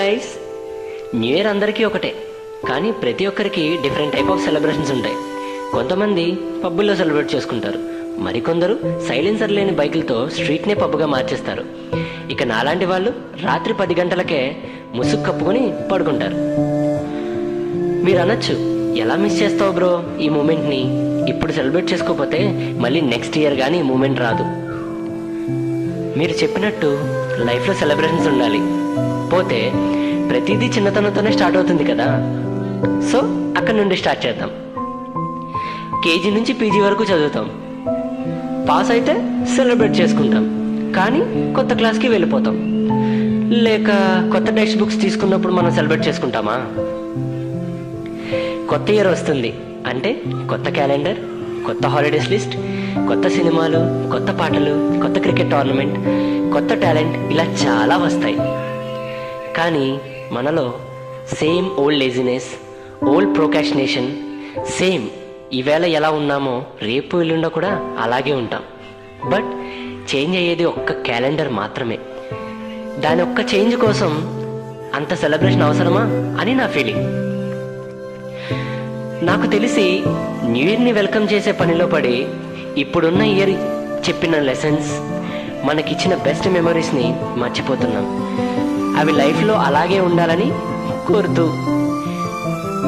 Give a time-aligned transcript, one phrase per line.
[0.00, 0.28] Guys
[1.20, 2.10] new year అందరికీ ఒకటే
[2.68, 5.16] కానీ ప్రతి ఒక్కరికి డిఫరెంట్ టైప్ ఆఫ్ సెలబ్రేషన్స్ ఉంటాయి.
[5.74, 6.24] కొంతమంది
[6.64, 7.80] పబ్బుల్లో సెలబ్రేట్ చేసుకుంటారు
[8.26, 8.74] మరికొందరు
[9.08, 11.64] సైలెన్సర్ లేని బైకులతో స్ట్రీట్నే పబ్బుగా మార్చేస్తారు.
[12.32, 13.10] ఇక నాలాంటి వాళ్ళు
[13.46, 14.40] రాత్రి పది గంటలకే
[14.98, 16.36] ముసుగు కప్పుకొని పడుకుంటారు.
[18.06, 18.56] మీరు అనొచ్చు
[19.04, 19.92] ఎలా మిస్ చేస్తావు బ్రో
[20.26, 20.82] ఈ మూమెంట్ని
[21.32, 22.40] ఇప్పుడు సెలబ్రేట్ చేసుకోకపోతే
[22.84, 24.46] మళ్ళీ నెక్స్ట్ ఇయర్ కానీ ఈ మూమెంట్ రాదు.
[26.20, 26.90] మీరు చెప్పినట్టు
[27.48, 28.62] లైఫ్లో సెలబ్రేషన్స్ ఉండాలి.
[29.32, 29.72] పోతే
[30.30, 32.06] ప్రతిదీ చిన్నతనంతోనే స్టార్ట్ అవుతుంది కదా.
[33.12, 33.18] సో
[33.56, 34.50] అక్కడ నుండి స్టార్ట్ చేద్దాం.
[36.04, 37.50] కేజీ నుంచి పీజీ వరకు చదువుతాం.
[38.70, 39.14] పాస్ అయితే
[39.56, 40.60] సెలబ్రేట్ చేసుకుంటాం.
[40.96, 42.56] కానీ కొత్త క్లాస్కి వెళ్ళిపోతాం.
[43.50, 43.86] లేక
[44.32, 46.56] కొత్త టెక్స్ట్ బుక్స్ తీసుకున్నప్పుడు మనం సెలబ్రేట్ చేసుకుంటామా?
[48.70, 49.54] కొత్త ఇయర్ వస్తుంది.
[49.86, 51.16] అంటే కొత్త క్యాలెండర్
[51.66, 52.56] కొత్త హాలిడేస్ లిస్ట్
[53.08, 55.94] కొత్త సినిమాలు కొత్త పాటలు కొత్త క్రికెట్ టోర్నమెంట్
[56.52, 58.36] కొత్త టాలెంట్ ఇలా చాలా వస్తాయి.
[59.56, 59.98] కానీ
[60.32, 60.74] మనలో
[61.34, 62.50] same old laziness
[63.04, 64.16] old procrastination
[64.78, 65.08] same
[65.52, 68.62] ఈవేళ ఎలా ఉన్నామో రేపు ఎల్లుండో కూడా అలాగే ఉంటాం.
[69.30, 69.50] బట్
[70.10, 71.98] చేంజ్ అయ్యేది ఒక్క క్యాలెండర్ మాత్రమే.
[72.98, 74.12] దాని ఒక్క చేంజ్ కోసం
[74.94, 76.02] అంత సెలబ్రేషన్ అవసరమా
[76.40, 77.04] అని నా ఫీలింగ్.
[79.22, 80.02] నాకు తెలిసి
[80.44, 82.26] న్యూ ఇయర్ని వెల్కమ్ చేసే పనిలో పడి
[82.76, 83.50] ఇప్పుడున్న ఇయర్
[84.08, 84.90] చెప్పిన లెసన్స్
[85.66, 88.06] మనకిచ్చిన బెస్ట్ మెమరీస్ని మర్చిపోతున్నాం.
[89.00, 90.48] అవి లైఫ్లో అలాగే ఉండాలని
[91.08, 91.44] కోరుతూ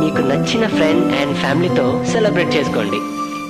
[0.00, 2.98] మీకు నచ్చిన ఫ్రెండ్ అండ్ ఫ్యామిలీతో సెలబ్రేట్ చేసుకోండి.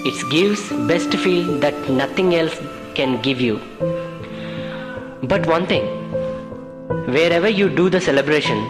[0.09, 2.61] It's gives best feel that nothing else
[2.99, 3.57] can give you
[5.33, 5.89] but one thing
[7.39, 8.63] wherever you do the celebration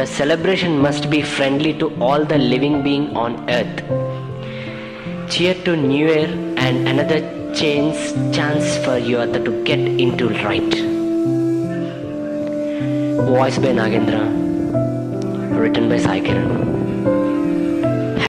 [0.00, 3.82] the celebration must be friendly to all the living being on earth
[5.34, 6.34] cheer to new year
[6.66, 7.24] and another
[7.62, 8.00] change
[8.38, 10.76] chance for you at to get in to right
[13.30, 14.16] voice by Nagendra
[15.62, 16.52] written by Sai Kiran